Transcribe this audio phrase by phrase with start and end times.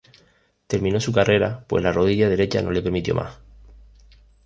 [0.65, 3.37] Terminó su carrera pues la rodilla derecha no le permitió más.